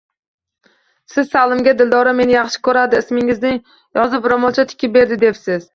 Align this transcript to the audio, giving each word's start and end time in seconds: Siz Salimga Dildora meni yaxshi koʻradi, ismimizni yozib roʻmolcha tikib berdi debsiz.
Siz 1.15 1.29
Salimga 1.33 1.75
Dildora 1.83 2.15
meni 2.23 2.37
yaxshi 2.37 2.65
koʻradi, 2.69 3.05
ismimizni 3.05 3.55
yozib 4.01 4.31
roʻmolcha 4.35 4.71
tikib 4.75 4.99
berdi 5.01 5.25
debsiz. 5.29 5.67